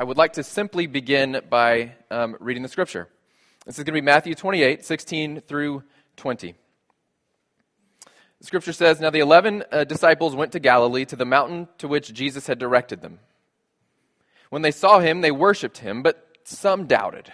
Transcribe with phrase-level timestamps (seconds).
[0.00, 3.06] I would like to simply begin by um, reading the scripture.
[3.66, 5.84] This is going to be Matthew 28, 16 through
[6.16, 6.54] 20.
[8.38, 11.86] The scripture says Now the eleven uh, disciples went to Galilee, to the mountain to
[11.86, 13.18] which Jesus had directed them.
[14.48, 17.30] When they saw him, they worshipped him, but some doubted.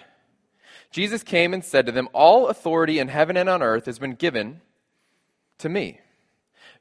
[0.91, 4.17] Jesus came and said to them, All authority in heaven and on earth has been
[4.17, 4.61] given
[5.59, 6.01] to me.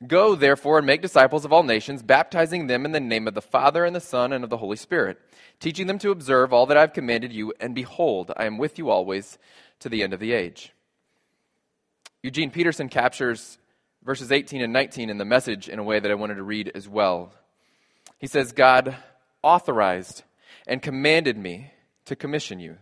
[0.05, 3.41] Go, therefore, and make disciples of all nations, baptizing them in the name of the
[3.41, 5.17] Father, and the Son, and of the Holy Spirit,
[5.59, 8.77] teaching them to observe all that I have commanded you, and behold, I am with
[8.77, 9.37] you always
[9.79, 10.73] to the end of the age.
[12.23, 13.57] Eugene Peterson captures
[14.03, 16.71] verses 18 and 19 in the message in a way that I wanted to read
[16.75, 17.33] as well.
[18.19, 18.95] He says, God
[19.41, 20.23] authorized
[20.67, 21.71] and commanded me
[22.05, 22.77] to commission you.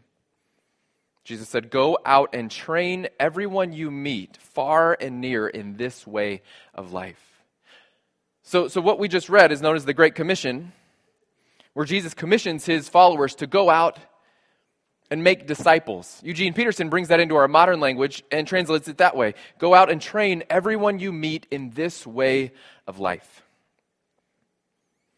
[1.24, 6.42] Jesus said, Go out and train everyone you meet, far and near, in this way
[6.74, 7.42] of life.
[8.44, 10.74] So, so what we just read is known as the Great Commission,
[11.74, 13.98] where Jesus commissions his followers to go out
[15.10, 16.20] and make disciples.
[16.24, 19.90] Eugene Peterson brings that into our modern language and translates it that way Go out
[19.90, 22.52] and train everyone you meet in this way
[22.86, 23.44] of life.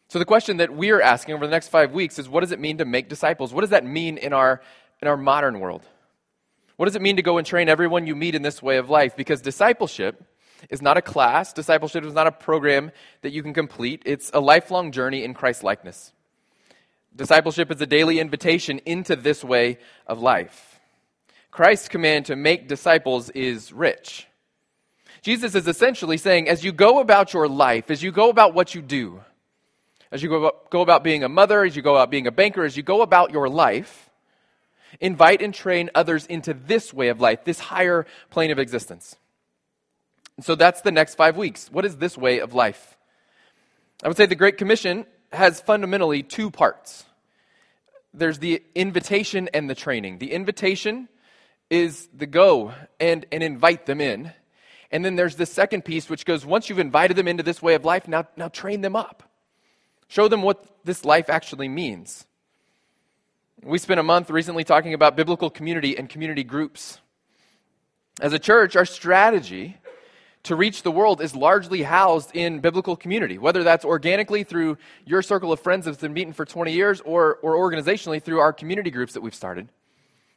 [0.08, 2.52] So, the question that we are asking over the next five weeks is what does
[2.52, 3.52] it mean to make disciples?
[3.52, 4.60] What does that mean in our,
[5.02, 5.82] in our modern world?
[6.76, 8.90] What does it mean to go and train everyone you meet in this way of
[8.90, 9.16] life?
[9.16, 10.22] Because discipleship
[10.68, 12.90] is not a class, discipleship is not a program
[13.22, 16.12] that you can complete, it's a lifelong journey in Christ likeness.
[17.14, 20.80] Discipleship is a daily invitation into this way of life.
[21.50, 24.26] Christ's command to make disciples is rich.
[25.22, 28.74] Jesus is essentially saying, as you go about your life, as you go about what
[28.74, 29.22] you do,
[30.12, 32.30] as you go about, go about being a mother, as you go about being a
[32.30, 34.05] banker, as you go about your life,
[35.00, 39.16] invite and train others into this way of life, this higher plane of existence.
[40.40, 41.70] So that's the next five weeks.
[41.70, 42.96] What is this way of life?
[44.02, 47.04] I would say the Great Commission has fundamentally two parts
[48.16, 50.18] there's the invitation and the training.
[50.18, 51.08] The invitation
[51.68, 54.32] is the go and, and invite them in.
[54.90, 57.74] And then there's the second piece, which goes once you've invited them into this way
[57.74, 59.22] of life, now, now train them up.
[60.08, 62.26] Show them what this life actually means.
[63.62, 67.00] We spent a month recently talking about biblical community and community groups.
[68.20, 69.76] As a church, our strategy
[70.44, 75.20] to reach the world is largely housed in biblical community, whether that's organically through your
[75.20, 78.90] circle of friends that's been meeting for 20 years or, or organizationally through our community
[78.90, 79.68] groups that we've started.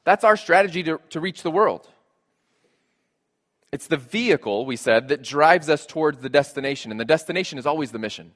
[0.05, 1.87] That's our strategy to, to reach the world.
[3.71, 7.67] It's the vehicle, we said, that drives us towards the destination, and the destination is
[7.67, 8.31] always the mission.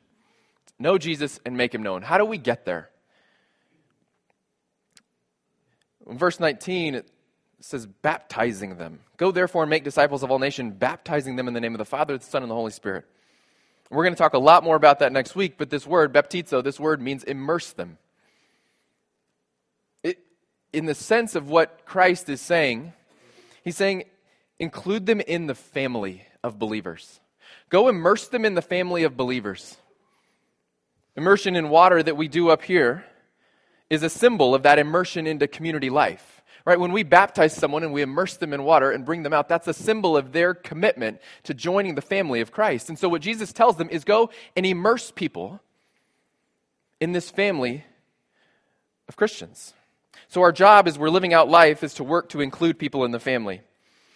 [0.77, 2.03] Know Jesus and make him known.
[2.03, 2.89] How do we get there?
[5.92, 7.07] In verse 19, it
[7.59, 8.99] says, baptizing them.
[9.17, 11.85] Go therefore and make disciples of all nations, baptizing them in the name of the
[11.85, 13.05] Father, the Son, and the Holy Spirit.
[13.89, 16.63] We're going to talk a lot more about that next week, but this word, baptizo,
[16.63, 17.97] this word means immerse them.
[20.03, 20.19] It,
[20.73, 22.93] in the sense of what Christ is saying,
[23.63, 24.05] he's saying,
[24.59, 27.19] include them in the family of believers.
[27.69, 29.77] Go immerse them in the family of believers.
[31.15, 33.05] Immersion in water that we do up here
[33.93, 36.41] is a symbol of that immersion into community life.
[36.65, 36.79] Right?
[36.79, 39.67] When we baptize someone and we immerse them in water and bring them out, that's
[39.67, 42.87] a symbol of their commitment to joining the family of Christ.
[42.87, 45.59] And so what Jesus tells them is go and immerse people
[47.01, 47.83] in this family
[49.09, 49.73] of Christians.
[50.29, 53.11] So our job as we're living out life is to work to include people in
[53.11, 53.61] the family.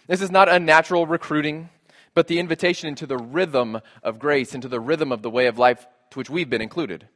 [0.08, 1.70] This is not unnatural recruiting,
[2.14, 5.59] but the invitation into the rhythm of grace, into the rhythm of the way of
[5.59, 7.09] life to which we've been included.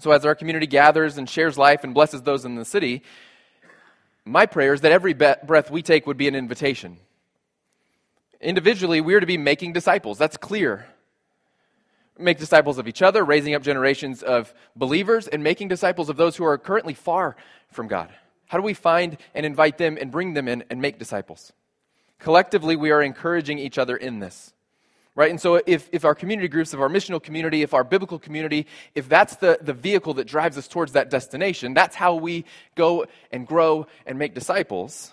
[0.00, 3.02] So, as our community gathers and shares life and blesses those in the city,
[4.24, 6.98] my prayer is that every breath we take would be an invitation.
[8.40, 10.18] Individually, we are to be making disciples.
[10.18, 10.86] That's clear.
[12.16, 16.36] Make disciples of each other, raising up generations of believers, and making disciples of those
[16.36, 17.36] who are currently far
[17.72, 18.10] from God.
[18.46, 21.52] How do we find and invite them and bring them in and make disciples?
[22.18, 24.52] Collectively, we are encouraging each other in this
[25.18, 25.32] right?
[25.32, 28.68] And so if, if our community groups, if our missional community, if our biblical community,
[28.94, 32.44] if that's the, the vehicle that drives us towards that destination, that's how we
[32.76, 35.10] go and grow and make disciples,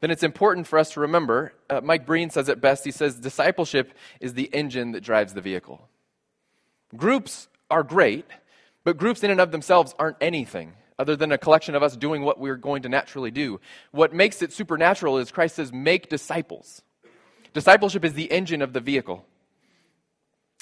[0.00, 3.16] then it's important for us to remember, uh, Mike Breen says it best, he says,
[3.16, 5.86] discipleship is the engine that drives the vehicle.
[6.96, 8.24] Groups are great,
[8.82, 12.22] but groups in and of themselves aren't anything other than a collection of us doing
[12.22, 13.60] what we're going to naturally do.
[13.90, 16.80] What makes it supernatural is Christ says, make disciples.
[17.52, 19.24] Discipleship is the engine of the vehicle.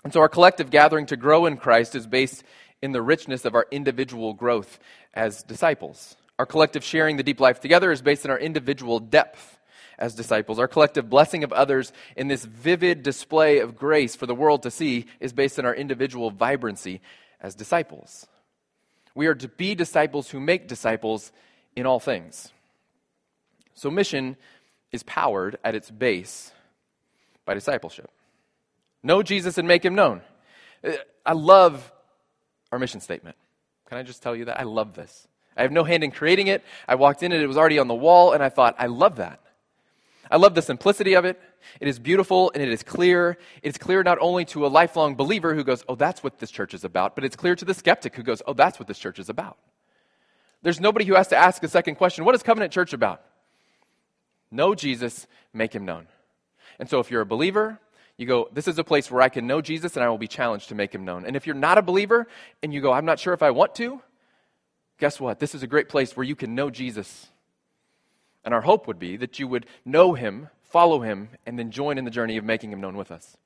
[0.03, 2.43] And so our collective gathering to grow in Christ is based
[2.83, 4.79] in the richness of our individual growth
[5.15, 6.17] as disciples.
[6.39, 9.59] Our collective sharing the deep life together is based in our individual depth
[9.99, 10.59] as disciples.
[10.59, 14.71] Our collective blessing of others in this vivid display of grace for the world to
[14.71, 17.03] see is based in our individual vibrancy
[17.41, 18.27] as disciples.
[19.15, 21.31] We are to be disciples who make disciples
[21.77, 22.53] in all things.
[23.75, 24.37] So, mission
[24.93, 26.53] is powered at its base
[27.51, 28.09] by discipleship.
[29.03, 30.21] Know Jesus and make him known.
[30.85, 30.93] Uh,
[31.27, 31.91] I love
[32.71, 33.37] our mission statement.
[33.89, 34.61] Can I just tell you that?
[34.61, 35.27] I love this.
[35.57, 36.63] I have no hand in creating it.
[36.87, 39.17] I walked in and it was already on the wall, and I thought, I love
[39.17, 39.41] that.
[40.31, 41.41] I love the simplicity of it.
[41.81, 43.37] It is beautiful and it is clear.
[43.65, 46.73] It's clear not only to a lifelong believer who goes, Oh, that's what this church
[46.73, 49.19] is about, but it's clear to the skeptic who goes, Oh, that's what this church
[49.19, 49.59] is about.
[50.63, 53.23] There's nobody who has to ask a second question What is Covenant Church about?
[54.53, 56.07] Know Jesus, make him known.
[56.81, 57.79] And so if you're a believer,
[58.17, 60.27] you go, This is a place where I can know Jesus and I will be
[60.27, 61.25] challenged to make him known.
[61.25, 62.27] And if you're not a believer
[62.63, 64.01] and you go, I'm not sure if I want to,
[64.99, 65.39] guess what?
[65.39, 67.29] This is a great place where you can know Jesus
[68.45, 71.99] and our hope would be that you would know him, follow him, and then join
[71.99, 73.37] in the journey of making him known with us.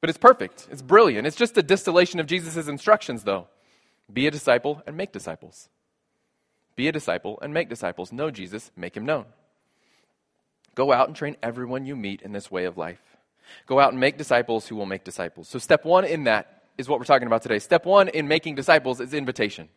[0.00, 0.68] But it's perfect.
[0.70, 1.26] It's brilliant.
[1.26, 3.48] It's just a distillation of Jesus' instructions, though.
[4.12, 5.68] Be a disciple and make disciples.
[6.76, 8.12] Be a disciple and make disciples.
[8.12, 9.26] Know Jesus, make him known.
[10.78, 13.00] Go out and train everyone you meet in this way of life.
[13.66, 15.48] Go out and make disciples who will make disciples.
[15.48, 17.58] So, step one in that is what we're talking about today.
[17.58, 19.70] Step one in making disciples is invitation.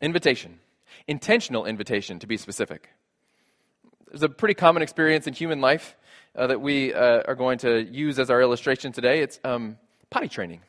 [0.00, 0.60] Invitation.
[1.08, 2.90] Intentional invitation, to be specific.
[4.06, 5.96] There's a pretty common experience in human life
[6.36, 9.18] uh, that we uh, are going to use as our illustration today.
[9.18, 9.78] It's um,
[10.10, 10.60] potty training.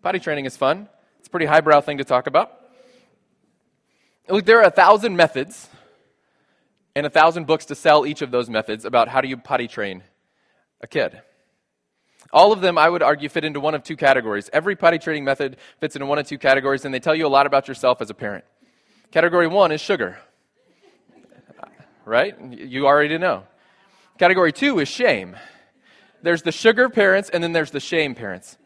[0.00, 0.88] Potty training is fun.
[1.18, 2.52] It's a pretty highbrow thing to talk about.
[4.28, 5.68] Look, there are a thousand methods
[6.94, 9.68] and a thousand books to sell each of those methods about how do you potty
[9.68, 10.02] train
[10.80, 11.22] a kid.
[12.32, 14.48] All of them, I would argue, fit into one of two categories.
[14.52, 17.28] Every potty training method fits into one of two categories, and they tell you a
[17.28, 18.44] lot about yourself as a parent.
[19.10, 20.18] Category one is sugar
[22.04, 22.34] right?
[22.52, 23.44] You already know.
[24.18, 25.36] Category two is shame.
[26.22, 28.56] There's the sugar parents, and then there's the shame parents.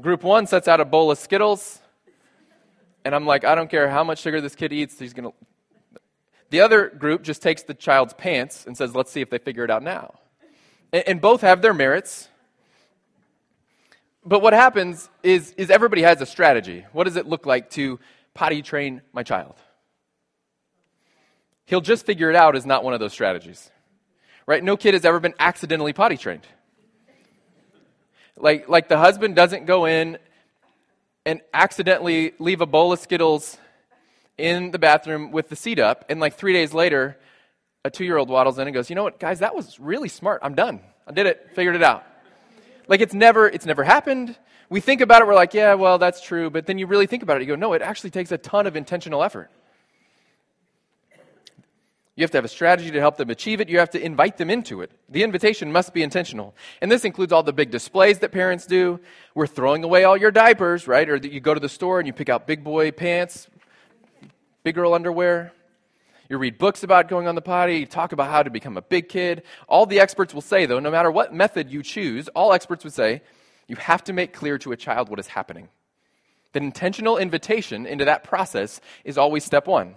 [0.00, 1.80] Group one sets out a bowl of Skittles,
[3.08, 5.34] and I'm like, I don't care how much sugar this kid eats, he's going to.
[6.50, 9.64] The other group just takes the child's pants and says, let's see if they figure
[9.64, 10.18] it out now.
[10.92, 12.28] And, and both have their merits.
[14.24, 16.84] But what happens is, is everybody has a strategy.
[16.92, 17.98] What does it look like to
[18.34, 19.54] potty train my child?
[21.68, 23.70] he'll just figure it out is not one of those strategies.
[24.46, 24.64] Right?
[24.64, 26.46] No kid has ever been accidentally potty trained.
[28.36, 30.16] Like, like the husband doesn't go in
[31.26, 33.58] and accidentally leave a bowl of Skittles
[34.36, 37.18] in the bathroom with the seat up, and like three days later,
[37.84, 40.08] a two year old waddles in and goes, You know what, guys, that was really
[40.08, 40.40] smart.
[40.42, 40.80] I'm done.
[41.06, 42.04] I did it, figured it out.
[42.86, 44.36] Like it's never, it's never happened.
[44.70, 46.50] We think about it, we're like, yeah, well, that's true.
[46.50, 48.66] But then you really think about it, you go, no, it actually takes a ton
[48.66, 49.50] of intentional effort.
[52.18, 53.68] You have to have a strategy to help them achieve it.
[53.68, 54.90] You have to invite them into it.
[55.08, 56.52] The invitation must be intentional.
[56.82, 58.98] And this includes all the big displays that parents do.
[59.36, 61.08] We're throwing away all your diapers, right?
[61.08, 63.46] Or that you go to the store and you pick out big boy pants,
[64.64, 65.52] big girl underwear.
[66.28, 67.76] You read books about going on the potty.
[67.76, 69.44] You talk about how to become a big kid.
[69.68, 72.94] All the experts will say, though, no matter what method you choose, all experts would
[72.94, 73.22] say,
[73.68, 75.68] you have to make clear to a child what is happening.
[76.52, 79.94] The intentional invitation into that process is always step one.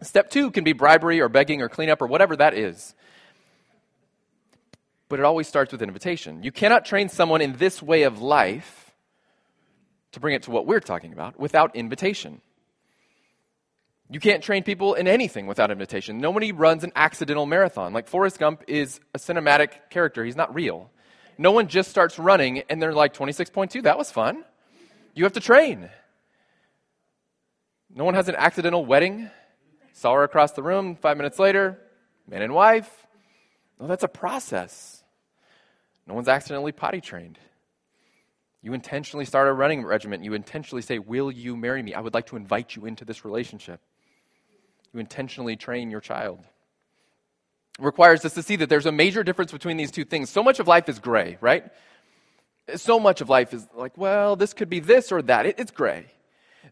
[0.00, 2.94] Step two can be bribery or begging or cleanup or whatever that is.
[5.08, 6.42] But it always starts with invitation.
[6.42, 8.94] You cannot train someone in this way of life,
[10.12, 12.40] to bring it to what we're talking about, without invitation.
[14.10, 16.18] You can't train people in anything without invitation.
[16.18, 17.92] Nobody runs an accidental marathon.
[17.92, 20.90] Like Forrest Gump is a cinematic character, he's not real.
[21.36, 24.44] No one just starts running and they're like 26.2, that was fun.
[25.14, 25.90] You have to train.
[27.94, 29.30] No one has an accidental wedding.
[29.98, 31.76] Saw her across the room five minutes later,
[32.28, 33.08] man and wife.
[33.80, 35.02] No, that's a process.
[36.06, 37.36] No one's accidentally potty trained.
[38.62, 40.22] You intentionally start a running regiment.
[40.22, 41.94] You intentionally say, Will you marry me?
[41.94, 43.80] I would like to invite you into this relationship.
[44.94, 46.44] You intentionally train your child.
[47.80, 50.30] It requires us to see that there's a major difference between these two things.
[50.30, 51.64] So much of life is gray, right?
[52.76, 55.44] So much of life is like, well, this could be this or that.
[55.44, 56.06] It, it's gray.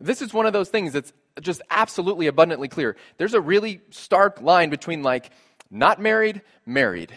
[0.00, 2.97] This is one of those things that's just absolutely abundantly clear.
[3.19, 5.31] There's a really stark line between like
[5.71, 7.12] not married, married.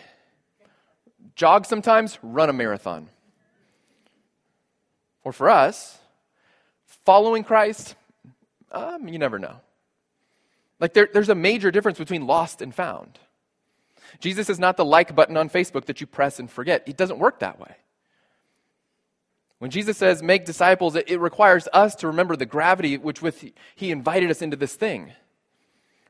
[1.35, 3.09] Jog sometimes, run a marathon.
[5.23, 5.97] Or for us,
[7.05, 7.95] following Christ,
[8.71, 9.55] um, you never know.
[10.79, 13.19] Like there, there's a major difference between lost and found.
[14.19, 16.83] Jesus is not the like button on Facebook that you press and forget.
[16.87, 17.75] It doesn't work that way.
[19.59, 23.45] When Jesus says make disciples, it, it requires us to remember the gravity which with
[23.75, 25.11] he invited us into this thing.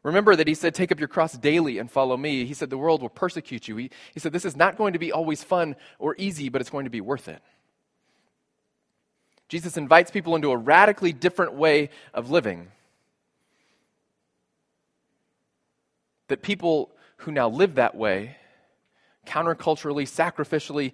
[0.03, 2.45] Remember that he said, Take up your cross daily and follow me.
[2.45, 3.75] He said, The world will persecute you.
[3.75, 6.69] He, he said, This is not going to be always fun or easy, but it's
[6.69, 7.41] going to be worth it.
[9.49, 12.67] Jesus invites people into a radically different way of living.
[16.27, 18.37] That people who now live that way,
[19.25, 20.93] counterculturally, sacrificially,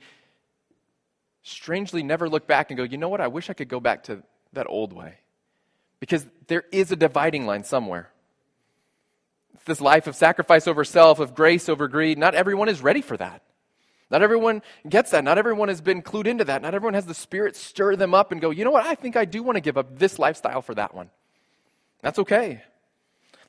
[1.46, 4.04] strangely never look back and go, you know what, I wish I could go back
[4.06, 4.24] to
[4.54, 5.20] that old way.
[6.00, 8.10] Because there is a dividing line somewhere.
[9.54, 12.18] It's this life of sacrifice over self, of grace over greed.
[12.18, 13.44] Not everyone is ready for that.
[14.10, 15.24] Not everyone gets that.
[15.24, 16.64] Not everyone has been clued into that.
[16.64, 18.86] Not everyone has the Spirit stir them up and go, you know what?
[18.86, 21.10] I think I do want to give up this lifestyle for that one.
[22.02, 22.64] That's okay.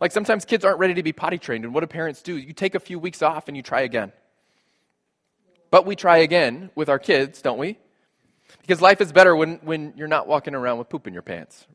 [0.00, 2.36] Like sometimes kids aren't ready to be potty trained, and what do parents do?
[2.36, 4.12] You take a few weeks off and you try again.
[5.70, 7.78] But we try again with our kids, don't we?
[8.66, 11.68] Because life is better when, when you're not walking around with poop in your pants.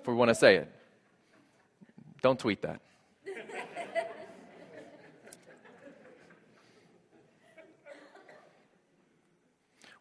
[0.00, 0.72] If we want to say it.
[2.22, 2.80] Don't tweet that.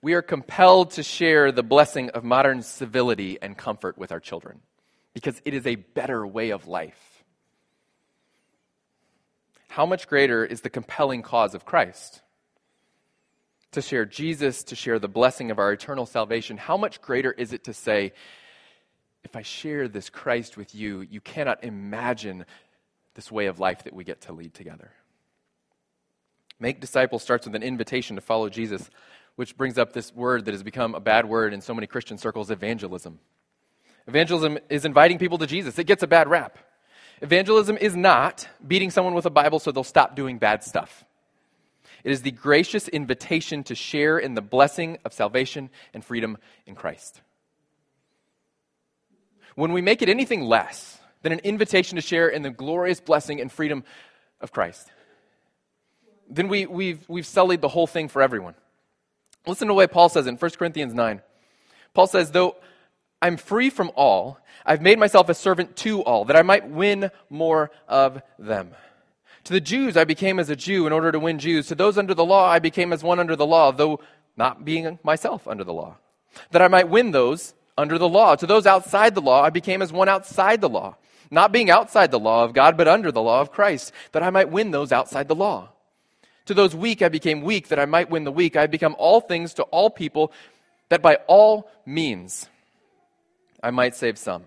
[0.04, 4.62] we are compelled to share the blessing of modern civility and comfort with our children
[5.16, 7.24] because it is a better way of life.
[9.70, 12.22] How much greater is the compelling cause of Christ?
[13.74, 17.54] To share Jesus, to share the blessing of our eternal salvation, how much greater is
[17.54, 18.14] it to say,
[19.24, 22.46] if I share this Christ with you, you cannot imagine
[23.14, 24.92] this way of life that we get to lead together.
[26.60, 28.90] Make disciples starts with an invitation to follow Jesus
[29.40, 32.18] which brings up this word that has become a bad word in so many Christian
[32.18, 33.20] circles evangelism.
[34.06, 35.80] Evangelism is inviting people to Jesus.
[35.80, 36.58] It gets a bad rap.
[37.22, 41.06] Evangelism is not beating someone with a Bible so they'll stop doing bad stuff.
[42.04, 46.76] It is the gracious invitation to share in the blessing of salvation and freedom in
[46.76, 47.22] Christ.
[49.56, 53.42] When we make it anything less than an invitation to share in the glorious blessing
[53.42, 53.84] and freedom
[54.40, 54.90] of Christ,
[56.30, 58.56] then we, we've, we've sullied the whole thing for everyone.
[59.48, 61.22] Listen to what Paul says in 1 Corinthians 9.
[61.94, 62.56] Paul says, Though
[63.22, 67.12] I'm free from all, I've made myself a servant to all, that I might win
[67.30, 68.76] more of them.
[69.50, 71.66] To the Jews, I became as a Jew in order to win Jews.
[71.70, 74.00] To those under the law, I became as one under the law, though
[74.38, 75.98] not being myself under the law,
[76.52, 78.36] that I might win those under the law.
[78.36, 80.98] To those outside the law, I became as one outside the law,
[81.32, 84.30] not being outside the law of God, but under the law of Christ, that I
[84.30, 85.70] might win those outside the law.
[86.46, 88.56] To those weak I became weak, that I might win the weak.
[88.56, 90.32] I have become all things to all people,
[90.90, 92.48] that by all means
[93.64, 94.44] I might save some.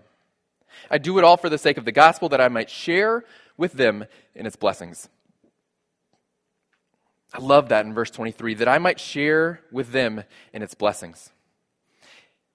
[0.89, 3.25] I do it all for the sake of the gospel, that I might share
[3.57, 4.05] with them
[4.35, 5.09] in its blessings.
[7.33, 11.31] I love that in verse 23, that I might share with them in its blessings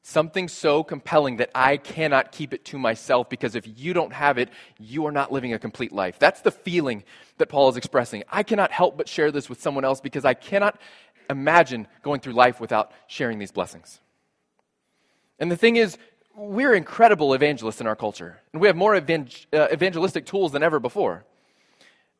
[0.09, 4.39] something so compelling that I cannot keep it to myself because if you don't have
[4.39, 6.19] it, you are not living a complete life.
[6.19, 7.05] That's the feeling
[7.37, 8.25] that Paul is expressing.
[8.31, 10.81] I cannot help but share this with someone else because I cannot
[11.29, 14.01] imagine going through life without sharing these blessings.
[15.39, 15.99] And the thing is,
[16.39, 19.01] we're incredible evangelists in our culture, and we have more uh,
[19.73, 21.25] evangelistic tools than ever before.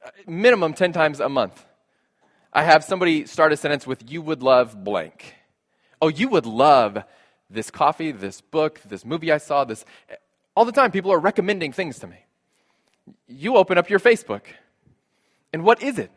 [0.05, 1.65] Uh, minimum 10 times a month.
[2.53, 5.35] I have somebody start a sentence with, You would love blank.
[6.03, 7.05] Oh, you would love
[7.49, 9.85] this coffee, this book, this movie I saw, this.
[10.57, 12.17] All the time, people are recommending things to me.
[13.29, 14.43] You open up your Facebook,
[15.53, 16.11] and what is it?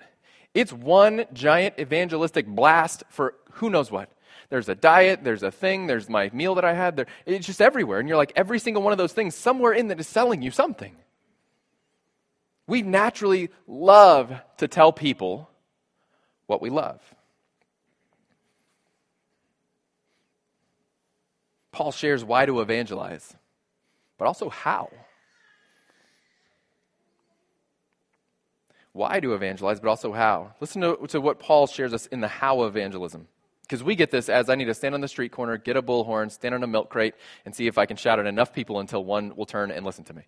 [0.53, 4.09] It's one giant evangelistic blast for who knows what.
[4.51, 6.97] There's a diet, there's a thing, there's my meal that I had.
[6.97, 7.99] There, it's just everywhere.
[7.99, 10.51] And you're like, every single one of those things, somewhere in that is selling you
[10.51, 10.93] something.
[12.67, 15.49] We naturally love to tell people
[16.47, 16.99] what we love.
[21.71, 23.33] Paul shares why to evangelize,
[24.17, 24.89] but also how.
[28.91, 30.55] Why to evangelize, but also how.
[30.59, 33.29] Listen to, to what Paul shares us in the how of evangelism.
[33.71, 35.81] Because we get this as I need to stand on the street corner, get a
[35.81, 38.81] bullhorn, stand on a milk crate, and see if I can shout at enough people
[38.81, 40.23] until one will turn and listen to me.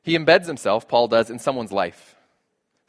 [0.00, 2.16] He embeds himself, Paul does, in someone's life.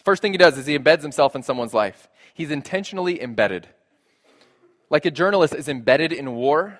[0.05, 2.07] First thing he does is he embeds himself in someone's life.
[2.33, 3.67] He's intentionally embedded.
[4.89, 6.79] Like a journalist is embedded in war,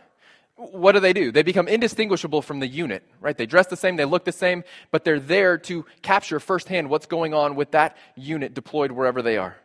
[0.55, 1.34] what do they do?
[1.34, 3.38] They become indistinguishable from the unit, right?
[3.38, 7.05] They dress the same, they look the same, but they're there to capture firsthand what's
[7.05, 9.58] going on with that unit deployed wherever they are.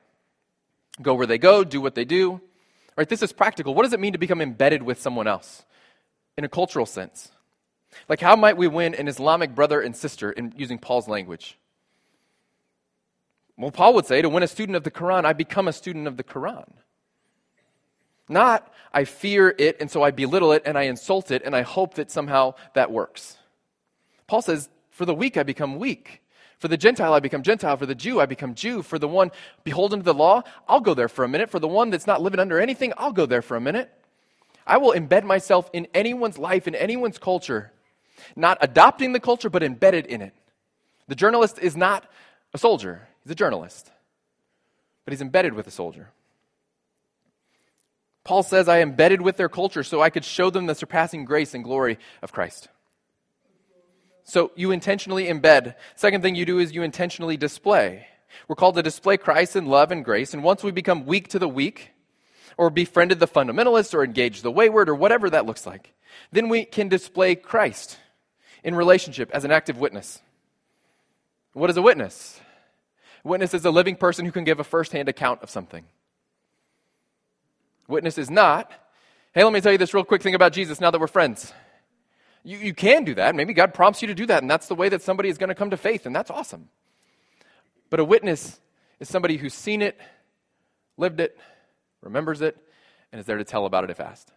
[1.03, 2.41] Go where they go, do what they do.
[2.97, 3.09] Right?
[3.09, 3.75] This is practical.
[3.75, 5.65] What does it mean to become embedded with someone else
[6.37, 7.31] in a cultural sense?
[8.09, 11.59] Like, how might we win an Islamic brother and sister in using Paul's language?
[13.57, 16.07] Well, Paul would say to win a student of the Quran, I become a student
[16.07, 16.65] of the Quran.
[18.29, 21.63] Not, I fear it, and so I belittle it, and I insult it, and I
[21.63, 23.37] hope that somehow that works.
[24.27, 26.23] Paul says, For the weak I become weak.
[26.61, 27.77] For the Gentile I become Gentile.
[27.77, 28.83] For the Jew I become Jew.
[28.83, 29.33] For the one
[29.65, 31.51] beholden to the law, I'll go there for a minute.
[31.51, 33.91] For the one that's not living under anything, I'll go there for a minute.
[34.67, 37.73] I will embed myself in anyone's life, in anyone's culture,
[38.37, 40.35] not adopting the culture, but embedded in it.
[41.09, 42.07] The journalist is not
[42.55, 43.91] a soldier, he's a journalist,
[45.05, 46.11] but he's embedded with a soldier.
[48.23, 51.55] Paul says, I embedded with their culture so I could show them the surpassing grace
[51.55, 52.69] and glory of Christ.
[54.31, 55.75] So you intentionally embed.
[55.97, 58.07] Second thing you do is you intentionally display.
[58.47, 60.33] We're called to display Christ in love and grace.
[60.33, 61.91] And once we become weak to the weak,
[62.57, 65.95] or befriended the fundamentalist, or engaged the wayward, or whatever that looks like,
[66.31, 67.99] then we can display Christ
[68.63, 70.21] in relationship as an active witness.
[71.53, 72.41] What is a witness?
[73.25, 75.87] A witness is a living person who can give a firsthand account of something.
[77.89, 78.73] Witness is not,
[79.35, 81.53] hey, let me tell you this real quick thing about Jesus now that we're friends.
[82.43, 83.35] You, you can do that.
[83.35, 85.49] Maybe God prompts you to do that, and that's the way that somebody is going
[85.49, 86.69] to come to faith, and that's awesome.
[87.91, 88.59] But a witness
[88.99, 89.99] is somebody who's seen it,
[90.97, 91.37] lived it,
[92.01, 92.57] remembers it,
[93.13, 94.33] and is there to tell about it if asked.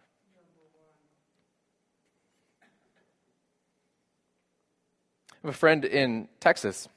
[5.32, 6.88] I have a friend in Texas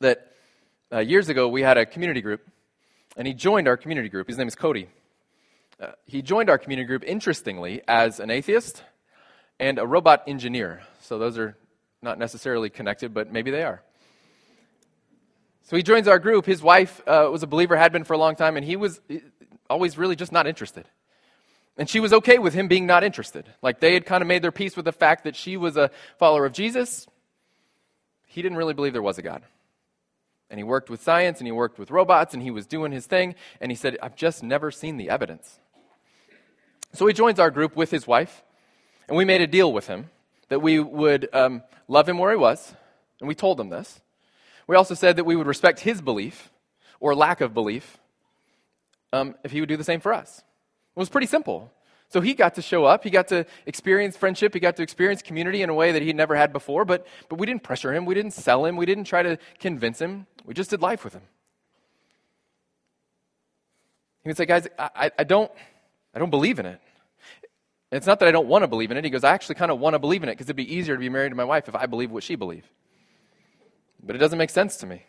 [0.00, 0.32] that
[0.92, 2.46] uh, years ago we had a community group,
[3.16, 4.28] and he joined our community group.
[4.28, 4.88] His name is Cody.
[5.80, 8.84] Uh, he joined our community group, interestingly, as an atheist
[9.62, 10.82] and a robot engineer.
[11.02, 11.56] So those are
[12.02, 13.80] not necessarily connected, but maybe they are.
[15.62, 16.46] So he joins our group.
[16.46, 19.00] His wife uh, was a believer, had been for a long time, and he was
[19.70, 20.88] always really just not interested.
[21.78, 23.48] And she was okay with him being not interested.
[23.62, 25.92] Like they had kind of made their peace with the fact that she was a
[26.18, 27.06] follower of Jesus.
[28.26, 29.44] He didn't really believe there was a God.
[30.50, 33.06] And he worked with science and he worked with robots and he was doing his
[33.06, 33.36] thing.
[33.60, 35.60] And he said, I've just never seen the evidence.
[36.92, 38.42] So he joins our group with his wife.
[39.12, 40.08] And we made a deal with him
[40.48, 42.74] that we would um, love him where he was,
[43.20, 44.00] and we told him this.
[44.66, 46.50] We also said that we would respect his belief
[46.98, 47.98] or lack of belief
[49.12, 50.38] um, if he would do the same for us.
[50.38, 51.70] It was pretty simple.
[52.08, 53.04] So he got to show up.
[53.04, 54.54] He got to experience friendship.
[54.54, 56.86] He got to experience community in a way that he'd never had before.
[56.86, 58.06] But, but we didn't pressure him.
[58.06, 58.78] We didn't sell him.
[58.78, 60.26] We didn't try to convince him.
[60.46, 61.22] We just did life with him.
[64.22, 65.52] He would say, guys, I, I, don't,
[66.14, 66.80] I don't believe in it.
[67.92, 69.04] It's not that I don't want to believe in it.
[69.04, 70.94] He goes, I actually kind of want to believe in it because it'd be easier
[70.94, 72.66] to be married to my wife if I believe what she believed.
[74.02, 75.04] But it doesn't make sense to me.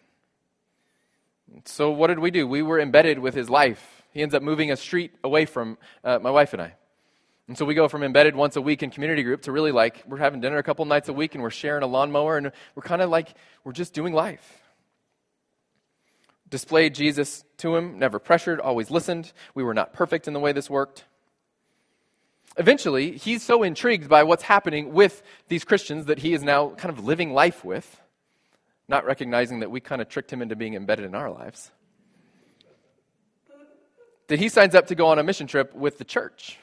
[1.64, 2.46] So what did we do?
[2.46, 4.04] We were embedded with his life.
[4.12, 6.76] He ends up moving a street away from uh, my wife and I.
[7.48, 10.04] And so we go from embedded once a week in community group to really like
[10.06, 12.84] we're having dinner a couple nights a week and we're sharing a lawnmower and we're
[12.84, 14.62] kind of like we're just doing life.
[16.50, 19.32] Displayed Jesus to him, never pressured, always listened.
[19.56, 21.06] We were not perfect in the way this worked
[22.58, 26.96] eventually, he's so intrigued by what's happening with these Christians that he is now kind
[26.96, 28.02] of living life with,
[28.88, 31.72] not recognizing that we kind of tricked him into being embedded in our lives,
[34.28, 36.58] that he signs up to go on a mission trip with the church.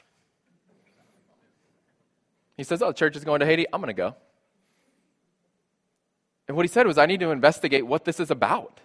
[2.56, 3.66] He says, Oh, the church is going to Haiti.
[3.72, 4.16] I'm going to go.
[6.46, 8.80] And what he said was, I need to investigate what this is about.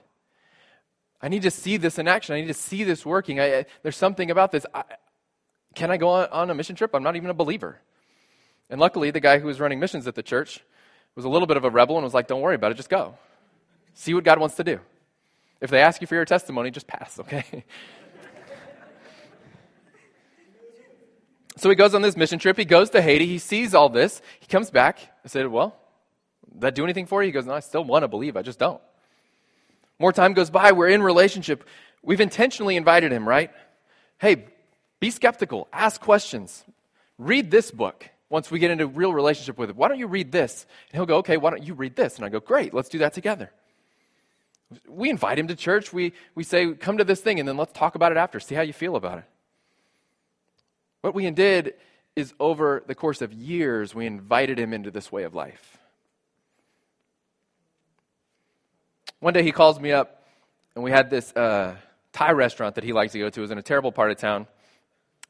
[1.22, 2.36] I need to see this in action.
[2.36, 3.40] I need to see this working.
[3.40, 4.66] I, there's something about this.
[4.74, 4.84] I,
[5.76, 6.96] can I go on, on a mission trip?
[6.96, 7.80] I'm not even a believer.
[8.70, 10.62] And luckily, the guy who was running missions at the church
[11.16, 12.90] was a little bit of a rebel and was like, Don't worry about it, just
[12.90, 13.18] go.
[13.94, 14.80] See what God wants to do.
[15.62, 17.44] If they ask you for your testimony, just pass, okay?
[21.56, 22.58] so he goes on this mission trip.
[22.58, 23.26] He goes to Haiti.
[23.26, 24.22] He sees all this.
[24.40, 25.00] He comes back.
[25.24, 25.76] I said, Well,
[26.52, 27.28] did that do anything for you?
[27.28, 28.36] He goes, No, I still want to believe.
[28.36, 28.82] I just don't.
[30.00, 30.72] More time goes by.
[30.74, 31.64] We're in relationship.
[32.04, 33.52] We've intentionally invited him, right?
[34.18, 34.46] Hey,
[35.00, 36.64] be skeptical, ask questions.
[37.18, 39.78] Read this book once we get into a real relationship with him.
[39.78, 40.66] Why don't you read this?
[40.90, 42.16] And he'll go, okay, why don't you read this?
[42.16, 43.52] And I go, great, let's do that together.
[44.88, 45.94] We invite him to church.
[45.94, 48.40] We, we say, come to this thing, and then let's talk about it after.
[48.40, 49.26] See how you feel about it.
[51.02, 51.76] What we did
[52.16, 55.78] is over the course of years, we invited him into this way of life.
[59.20, 60.26] One day he calls me up,
[60.74, 61.76] and we had this uh,
[62.12, 63.40] Thai restaurant that he likes to go to.
[63.40, 64.48] It was in a terrible part of town.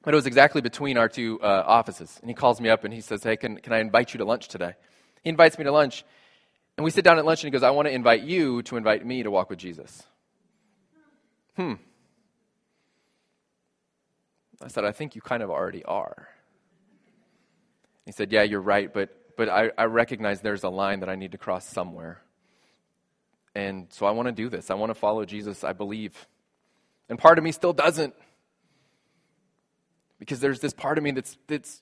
[0.05, 2.19] But it was exactly between our two uh, offices.
[2.21, 4.25] And he calls me up and he says, Hey, can, can I invite you to
[4.25, 4.75] lunch today?
[5.23, 6.05] He invites me to lunch.
[6.77, 8.77] And we sit down at lunch and he goes, I want to invite you to
[8.77, 10.03] invite me to walk with Jesus.
[11.55, 11.73] Hmm.
[14.61, 16.27] I said, I think you kind of already are.
[18.05, 21.15] He said, Yeah, you're right, but, but I, I recognize there's a line that I
[21.15, 22.21] need to cross somewhere.
[23.55, 24.69] And so I want to do this.
[24.69, 25.63] I want to follow Jesus.
[25.63, 26.27] I believe.
[27.09, 28.13] And part of me still doesn't
[30.25, 31.81] because there's this part of me that's, that's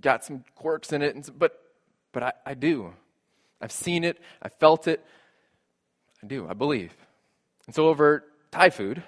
[0.00, 1.14] got some quirks in it.
[1.14, 1.60] And, but
[2.12, 2.92] but I, I do.
[3.60, 4.18] I've seen it.
[4.42, 5.04] I felt it.
[6.22, 6.48] I do.
[6.48, 6.96] I believe.
[7.66, 9.02] And so over Thai food,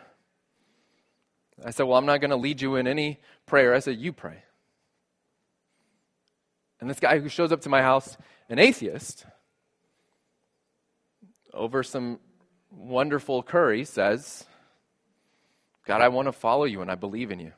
[1.65, 3.75] I said, Well, I'm not going to lead you in any prayer.
[3.75, 4.43] I said, You pray.
[6.81, 8.17] And this guy who shows up to my house,
[8.49, 9.27] an atheist,
[11.53, 12.19] over some
[12.71, 14.45] wonderful curry, says,
[15.85, 17.53] God, I want to follow you and I believe in you.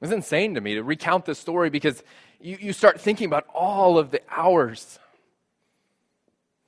[0.00, 2.02] It's insane to me to recount this story because
[2.40, 4.98] you, you start thinking about all of the hours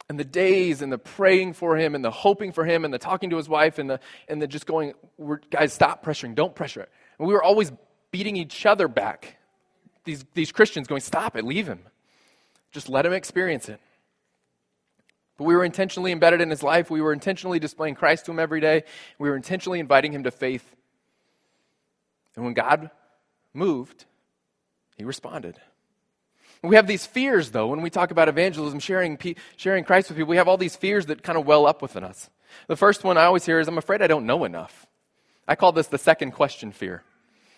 [0.08, 2.98] and the days and the praying for him and the hoping for him and the
[2.98, 4.92] talking to his wife and the, and the just going,
[5.50, 6.90] guys, stop pressuring, don't pressure it.
[7.18, 7.72] And we were always
[8.10, 9.38] beating each other back.
[10.04, 11.80] These, these Christians going, stop it, leave him.
[12.72, 13.80] Just let him experience it.
[15.38, 16.90] But we were intentionally embedded in his life.
[16.90, 18.84] We were intentionally displaying Christ to him every day.
[19.18, 20.64] We were intentionally inviting him to faith.
[22.36, 22.90] And when God
[23.54, 24.04] moved,
[24.96, 25.58] he responded.
[26.62, 29.18] We have these fears, though, when we talk about evangelism, sharing,
[29.56, 32.04] sharing Christ with people, we have all these fears that kind of well up within
[32.04, 32.30] us.
[32.68, 34.86] The first one I always hear is, I'm afraid I don't know enough.
[35.48, 37.02] I call this the second question fear.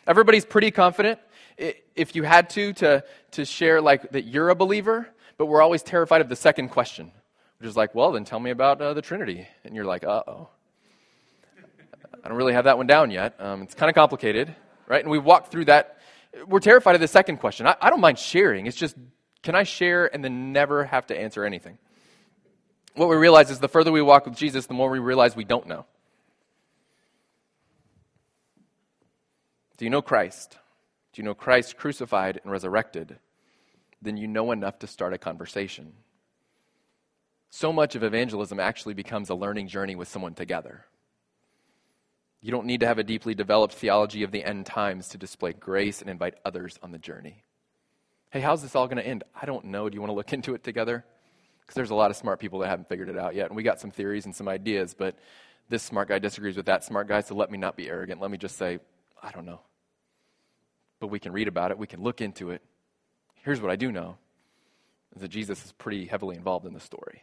[0.07, 1.19] Everybody's pretty confident
[1.59, 5.83] if you had to, to, to share like that you're a believer, but we're always
[5.83, 7.13] terrified of the second question,
[7.59, 9.47] which is like, well, then tell me about uh, the Trinity.
[9.65, 10.49] And you're like, uh oh.
[12.23, 13.35] I don't really have that one down yet.
[13.39, 14.55] Um, it's kind of complicated,
[14.87, 15.01] right?
[15.01, 15.99] And we walk through that
[16.47, 17.67] we're terrified of the second question.
[17.67, 18.67] I, I don't mind sharing.
[18.67, 18.97] It's just,
[19.43, 21.79] can I share and then never have to answer anything?
[22.95, 25.45] What we realize is the further we walk with Jesus, the more we realize we
[25.45, 25.87] don't know.
[29.77, 30.57] Do you know Christ?
[31.13, 33.19] Do you know Christ crucified and resurrected?
[34.01, 35.93] Then you know enough to start a conversation.
[37.51, 40.85] So much of evangelism actually becomes a learning journey with someone together.
[42.45, 45.55] You don't need to have a deeply developed theology of the end times to display
[45.55, 47.43] grace and invite others on the journey.
[48.29, 49.25] Hey, how's this all going to end?
[49.35, 49.89] I don't know.
[49.89, 51.07] Do you want to look into it together?
[51.63, 53.47] Because there's a lot of smart people that haven't figured it out yet.
[53.47, 55.17] And we got some theories and some ideas, but
[55.71, 58.21] this smart guy disagrees with that smart guy, so let me not be arrogant.
[58.21, 58.79] Let me just say,
[59.23, 59.61] I don't know.
[61.01, 62.61] But we can read about it, we can look into it.
[63.37, 64.19] Here's what I do know
[65.17, 67.23] is that Jesus is pretty heavily involved in the story.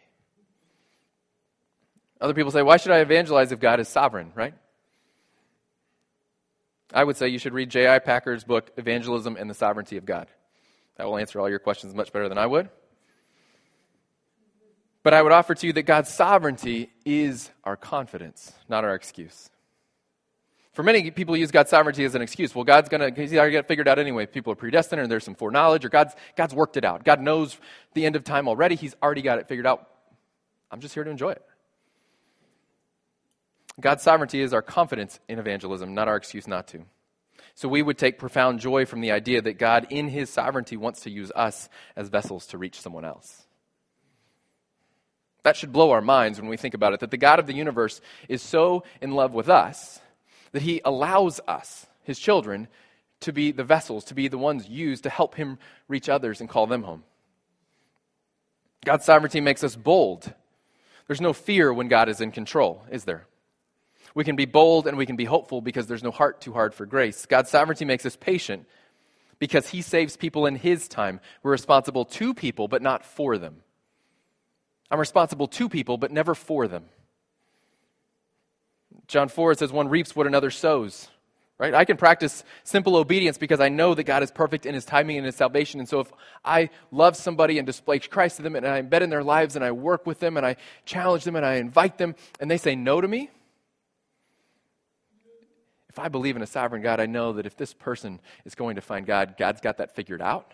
[2.20, 4.56] Other people say, why should I evangelize if God is sovereign, right?
[6.94, 8.00] I would say you should read J.I.
[8.00, 10.28] Packer's book, Evangelism and the Sovereignty of God.
[10.98, 12.70] That will answer all your questions much better than I would.
[15.04, 19.50] But I would offer to you that God's sovereignty is our confidence, not our excuse.
[20.74, 22.56] For many people use God's sovereignty as an excuse.
[22.56, 24.26] Well, God's to, he's already got it figured out anyway.
[24.26, 27.04] People are predestined and there's some foreknowledge, or God's, God's worked it out.
[27.04, 27.58] God knows
[27.94, 28.76] the end of time already.
[28.76, 29.88] He's already got it figured out.
[30.70, 31.44] I'm just here to enjoy it.
[33.82, 36.86] God's sovereignty is our confidence in evangelism, not our excuse not to.
[37.56, 41.02] So we would take profound joy from the idea that God, in his sovereignty, wants
[41.02, 43.46] to use us as vessels to reach someone else.
[45.44, 47.54] That should blow our minds when we think about it that the God of the
[47.54, 50.00] universe is so in love with us
[50.52, 52.68] that he allows us, his children,
[53.22, 56.50] to be the vessels, to be the ones used to help him reach others and
[56.50, 57.04] call them home.
[58.84, 60.34] God's sovereignty makes us bold.
[61.08, 63.28] There's no fear when God is in control, is there?
[64.14, 66.74] We can be bold and we can be hopeful because there's no heart too hard
[66.74, 67.26] for grace.
[67.26, 68.66] God's sovereignty makes us patient
[69.40, 71.20] because He saves people in His time.
[71.44, 73.62] We're responsible to people, but not for them.
[74.90, 76.86] I'm responsible to people, but never for them.
[79.08, 81.10] John 4 says, One reaps what another sows.
[81.58, 81.76] Right?
[81.76, 85.18] I can practice simple obedience because I know that God is perfect in his timing
[85.18, 85.80] and his salvation.
[85.80, 86.12] And so if
[86.44, 89.64] I love somebody and display Christ to them and I embed in their lives and
[89.64, 92.74] I work with them and I challenge them and I invite them and they say
[92.74, 93.30] no to me,
[95.92, 98.78] if I believe in a sovereign God, I know that if this person is going
[98.78, 100.54] to find God, God's got that figured out.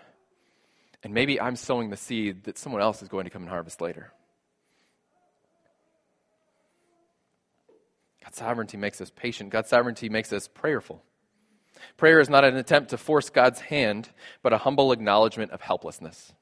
[1.03, 3.79] And maybe I'm sowing the seed that someone else is going to come and harvest
[3.79, 4.11] later.
[8.23, 9.51] God's sovereignty makes us patient.
[9.51, 11.03] God's sovereignty makes us prayerful.
[11.97, 14.09] Prayer is not an attempt to force God's hand,
[14.41, 16.33] but a humble acknowledgement of helplessness.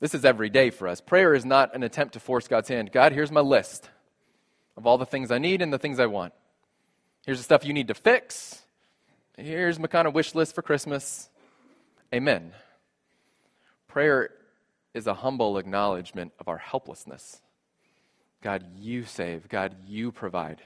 [0.00, 1.00] This is every day for us.
[1.00, 2.90] Prayer is not an attempt to force God's hand.
[2.90, 3.88] God, here's my list
[4.76, 6.32] of all the things I need and the things I want.
[7.24, 8.62] Here's the stuff you need to fix.
[9.36, 11.28] Here's my kind of wish list for Christmas.
[12.14, 12.52] Amen.
[13.88, 14.30] Prayer
[14.94, 17.40] is a humble acknowledgement of our helplessness.
[18.42, 19.48] God, you save.
[19.48, 20.62] God, you provide.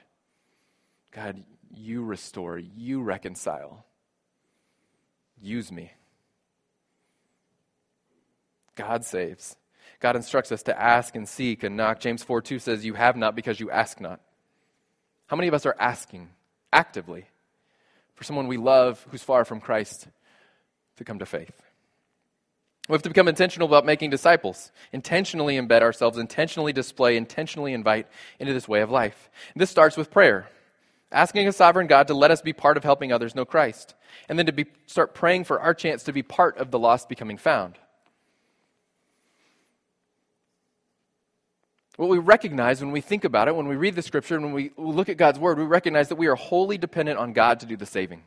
[1.13, 2.59] God, you restore.
[2.59, 3.85] You reconcile.
[5.41, 5.93] Use me.
[8.75, 9.57] God saves.
[10.01, 12.01] God instructs us to ask and seek and knock.
[12.01, 14.21] James 4 2 says, You have not because you ask not.
[15.27, 16.29] How many of us are asking
[16.73, 17.27] actively
[18.15, 20.09] for someone we love who's far from Christ
[20.97, 21.63] to come to faith?
[22.89, 28.07] We have to become intentional about making disciples, intentionally embed ourselves, intentionally display, intentionally invite
[28.39, 29.29] into this way of life.
[29.55, 30.49] And this starts with prayer.
[31.11, 33.95] asking a sovereign God to let us be part of helping others know Christ,
[34.29, 37.09] and then to be, start praying for our chance to be part of the lost
[37.09, 37.79] becoming found.
[41.97, 44.53] What we recognize when we think about it, when we read the scripture, and when
[44.53, 47.67] we look at God's word, we recognize that we are wholly dependent on God to
[47.67, 48.23] do the saving.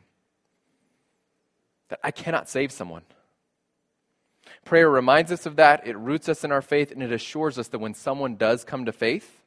[1.88, 3.02] That I cannot save someone.
[4.64, 7.68] Prayer reminds us of that, it roots us in our faith, and it assures us
[7.68, 9.40] that when someone does come to faith,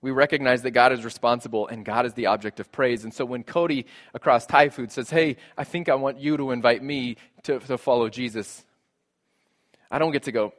[0.00, 3.04] we recognize that God is responsible and God is the object of praise.
[3.04, 6.52] And so when Cody across Thai food says, Hey, I think I want you to
[6.52, 8.64] invite me to, to follow Jesus,
[9.90, 10.52] I don't get to go,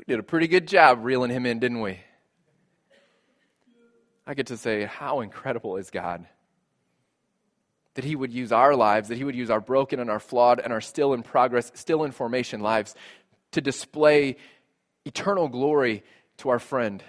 [0.00, 2.00] We did a pretty good job reeling him in, didn't we?
[4.26, 6.24] I get to say, How incredible is God?
[7.94, 10.58] That He would use our lives, that He would use our broken and our flawed
[10.58, 12.94] and our still in progress, still in formation lives
[13.52, 14.36] to display
[15.04, 16.02] eternal glory
[16.38, 17.04] to our friend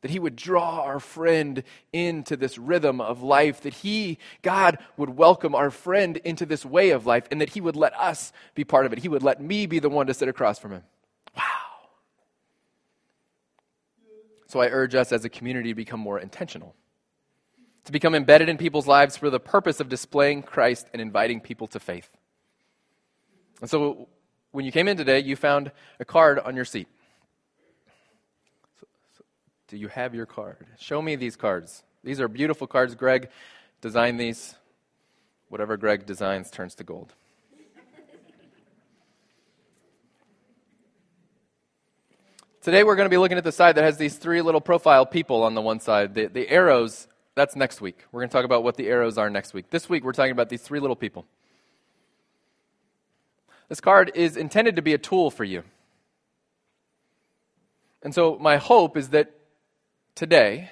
[0.00, 5.10] that he would draw our friend into this rhythm of life, that he, God, would
[5.10, 8.62] welcome our friend into this way of life, and that he would let us be
[8.62, 9.00] part of it.
[9.00, 10.82] He would let me be the one to sit across from him.
[14.48, 16.74] So I urge us as a community to become more intentional,
[17.84, 21.66] to become embedded in people's lives for the purpose of displaying Christ and inviting people
[21.68, 22.08] to faith.
[23.60, 24.08] And so
[24.52, 26.88] when you came in today, you found a card on your seat.
[29.68, 30.66] Do you have your card?
[30.78, 31.82] Show me these cards.
[32.02, 32.94] These are beautiful cards.
[32.94, 33.28] Greg
[33.82, 34.54] designed these.
[35.50, 37.14] Whatever Greg designs turns to gold.
[42.60, 45.06] Today we're going to be looking at the side that has these three little profile
[45.06, 46.14] people on the one side.
[46.14, 48.04] The, the arrows, that's next week.
[48.10, 49.70] We're going to talk about what the arrows are next week.
[49.70, 51.24] This week we're talking about these three little people.
[53.68, 55.62] This card is intended to be a tool for you.
[58.02, 59.30] And so my hope is that
[60.16, 60.70] today,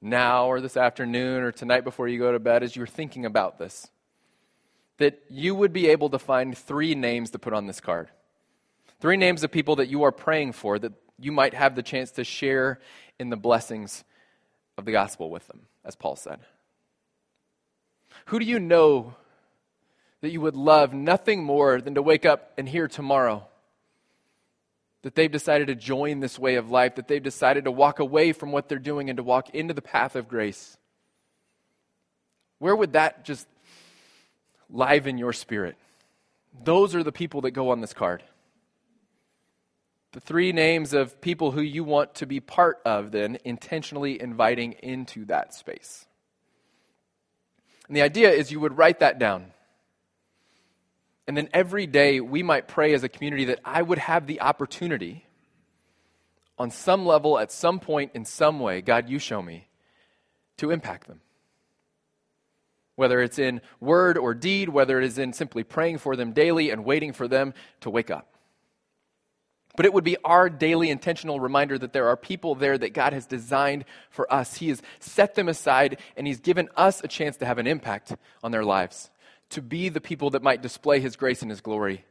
[0.00, 3.58] now or this afternoon or tonight before you go to bed, as you're thinking about
[3.58, 3.88] this,
[4.98, 8.10] that you would be able to find three names to put on this card.
[9.04, 12.12] Three names of people that you are praying for that you might have the chance
[12.12, 12.80] to share
[13.18, 14.02] in the blessings
[14.78, 16.40] of the gospel with them, as Paul said.
[18.28, 19.12] Who do you know
[20.22, 23.46] that you would love nothing more than to wake up and hear tomorrow
[25.02, 28.32] that they've decided to join this way of life, that they've decided to walk away
[28.32, 30.78] from what they're doing and to walk into the path of grace.
[32.58, 33.46] Where would that just
[34.70, 35.76] liven your spirit?
[36.64, 38.22] Those are the people that go on this card.
[40.14, 44.74] The three names of people who you want to be part of, then, intentionally inviting
[44.74, 46.06] into that space.
[47.88, 49.46] And the idea is you would write that down.
[51.26, 54.40] And then every day we might pray as a community that I would have the
[54.40, 55.26] opportunity
[56.60, 59.66] on some level, at some point, in some way, God, you show me,
[60.58, 61.22] to impact them.
[62.94, 66.70] Whether it's in word or deed, whether it is in simply praying for them daily
[66.70, 68.33] and waiting for them to wake up.
[69.76, 73.12] But it would be our daily intentional reminder that there are people there that God
[73.12, 74.56] has designed for us.
[74.56, 78.14] He has set them aside and He's given us a chance to have an impact
[78.42, 79.10] on their lives
[79.50, 82.04] to be the people that might display His grace and His glory.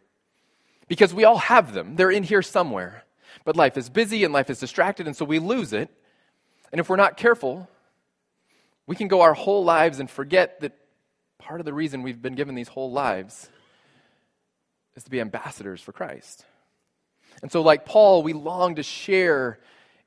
[0.88, 3.04] Because we all have them, they're in here somewhere.
[3.46, 5.90] But life is busy and life is distracted, and so we lose it.
[6.72, 7.68] And if we're not careful,
[8.86, 10.74] we can go our whole lives and forget that
[11.40, 13.50] part of the reason we've been given these whole lives
[14.96, 16.46] is to be ambassadors for Christ.
[17.44, 19.60] And so, like Paul, we long to share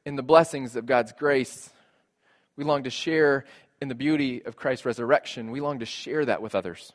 [0.06, 1.68] in the blessings of God's grace.
[2.56, 3.44] We long to share
[3.80, 5.50] in the beauty of Christ's resurrection.
[5.50, 6.94] We long to share that with others.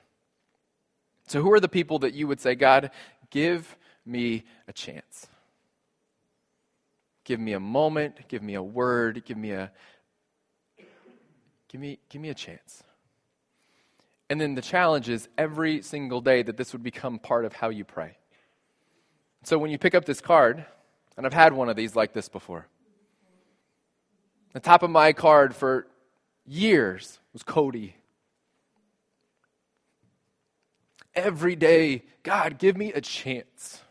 [1.28, 2.90] So, who are the people that you would say, God,
[3.30, 5.28] give me a chance?
[7.24, 9.72] Give me a moment, give me a word, give me a
[11.70, 12.84] give me give me a chance.
[14.28, 17.70] And then the challenge is every single day that this would become part of how
[17.70, 18.18] you pray.
[19.44, 20.66] So when you pick up this card,
[21.18, 22.68] and I've had one of these like this before.
[24.54, 25.88] The top of my card for
[26.46, 27.96] years was Cody.
[31.16, 33.82] every day, God, give me a chance.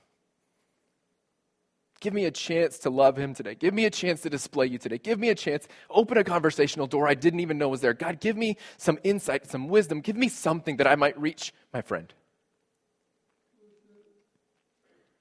[2.01, 3.55] Give me a chance to love him today.
[3.55, 4.97] Give me a chance to display you today.
[4.97, 5.69] Give me a chance.
[5.91, 7.93] Open a conversational door I didn't even know was there.
[7.93, 10.01] God, give me some insight, some wisdom.
[10.01, 12.13] Give me something that I might reach my friend.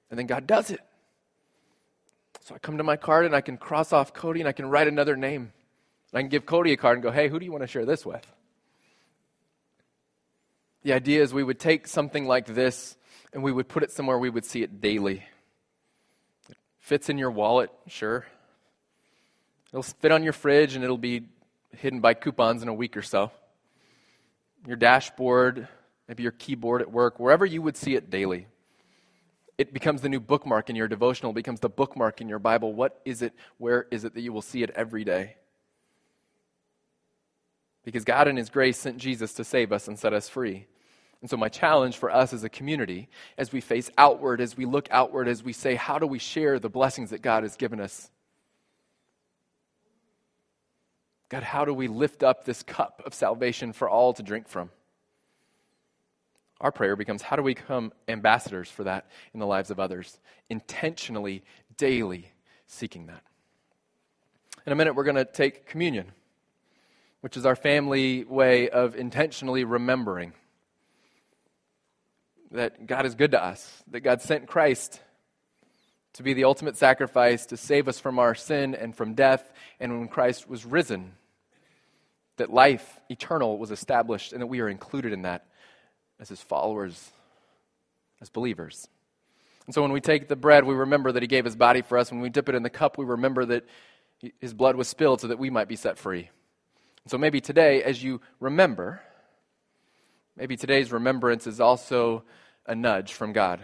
[0.09, 0.81] And then God does it.
[2.41, 4.69] So I come to my card and I can cross off Cody and I can
[4.69, 5.51] write another name.
[6.13, 7.85] I can give Cody a card and go, hey, who do you want to share
[7.85, 8.25] this with?
[10.83, 12.95] The idea is we would take something like this
[13.33, 15.23] and we would put it somewhere we would see it daily.
[16.49, 18.25] It fits in your wallet, sure.
[19.71, 21.27] It'll fit on your fridge and it'll be
[21.77, 23.31] hidden by coupons in a week or so.
[24.65, 25.67] Your dashboard,
[26.07, 28.47] maybe your keyboard at work, wherever you would see it daily.
[29.59, 32.73] It becomes the new bookmark in your devotional, It becomes the bookmark in your Bible.
[32.73, 33.33] What is it?
[33.57, 35.35] Where is it that you will see it every day?
[37.83, 40.65] Because God, in His grace, sent Jesus to save us and set us free.
[41.19, 44.63] And so, my challenge for us as a community, as we face outward, as we
[44.63, 47.81] look outward, as we say, how do we share the blessings that God has given
[47.81, 48.09] us?
[51.27, 54.69] God, how do we lift up this cup of salvation for all to drink from?
[56.61, 60.19] Our prayer becomes how do we become ambassadors for that in the lives of others?
[60.49, 61.43] Intentionally,
[61.77, 62.31] daily
[62.67, 63.23] seeking that.
[64.65, 66.11] In a minute, we're going to take communion,
[67.21, 70.33] which is our family way of intentionally remembering
[72.51, 74.99] that God is good to us, that God sent Christ
[76.13, 79.97] to be the ultimate sacrifice to save us from our sin and from death, and
[79.97, 81.13] when Christ was risen,
[82.37, 85.45] that life eternal was established and that we are included in that
[86.19, 87.11] as his followers,
[88.21, 88.87] as believers.
[89.65, 91.97] And so when we take the bread, we remember that he gave his body for
[91.97, 92.11] us.
[92.11, 93.65] When we dip it in the cup, we remember that
[94.39, 96.29] his blood was spilled so that we might be set free.
[97.03, 99.01] And so maybe today, as you remember,
[100.35, 102.23] maybe today's remembrance is also
[102.65, 103.61] a nudge from God.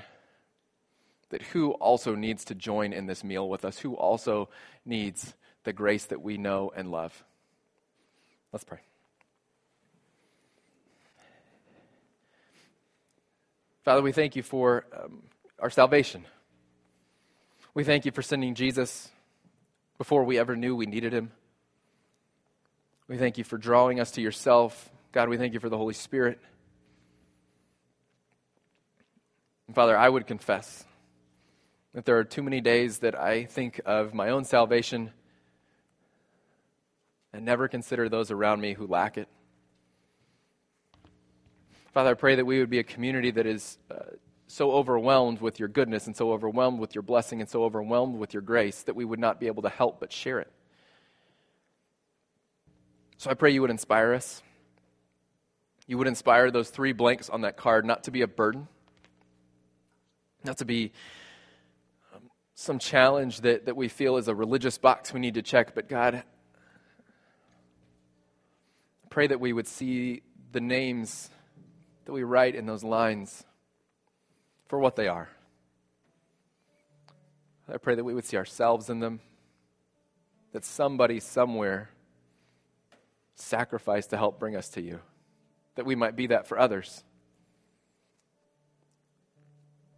[1.30, 3.80] That who also needs to join in this meal with us?
[3.80, 4.50] Who also
[4.86, 7.24] needs the grace that we know and love?
[8.54, 8.80] Let's pray.
[13.86, 15.22] Father, we thank you for um,
[15.60, 16.26] our salvation.
[17.76, 19.12] We thank you for sending Jesus
[20.00, 21.32] before we ever knew we needed him.
[23.08, 24.90] We thank you for drawing us to yourself.
[25.12, 26.40] God, we thank you for the Holy Spirit.
[29.68, 30.84] And Father, I would confess
[31.94, 35.12] that there are too many days that I think of my own salvation
[37.32, 39.28] and never consider those around me who lack it.
[41.96, 44.00] Father, I pray that we would be a community that is uh,
[44.48, 48.34] so overwhelmed with your goodness and so overwhelmed with your blessing and so overwhelmed with
[48.34, 50.52] your grace that we would not be able to help but share it.
[53.16, 54.44] So I pray you would inspire us.
[55.88, 58.68] You would inspire those three blanks on that card not to be a burden,
[60.44, 60.92] not to be
[62.14, 62.24] um,
[62.56, 65.88] some challenge that, that we feel is a religious box we need to check, but
[65.88, 66.24] God,
[69.10, 71.30] pray that we would see the names
[72.06, 73.44] that we write in those lines
[74.68, 75.30] for what they are.
[77.72, 79.22] I pray that we would see ourselves in them,
[80.54, 81.90] that somebody somewhere
[83.36, 85.00] sacrificed to help bring us to you,
[85.76, 87.04] that we might be that for others.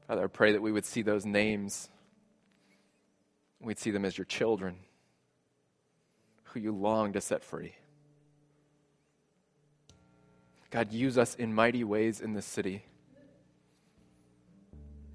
[0.08, 1.90] Father, I pray that we would see those names,
[3.60, 4.78] we'd see them as your children
[6.44, 7.76] who you long to set free.
[10.70, 12.84] God, use us in mighty ways in this city.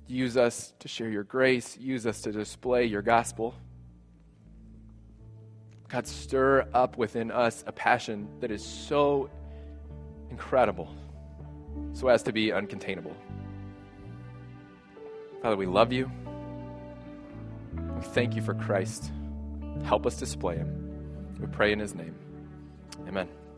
[0.06, 1.76] Use us to share your grace.
[1.78, 3.54] Use us to display your gospel.
[5.88, 9.28] God, stir up within us a passion that is so
[10.30, 10.88] incredible,
[11.92, 13.14] so as to be uncontainable.
[15.42, 16.10] Father, we love you.
[17.74, 19.10] We thank you for Christ.
[19.84, 21.36] Help us display him.
[21.40, 22.14] We pray in his name.
[23.06, 23.28] Amen.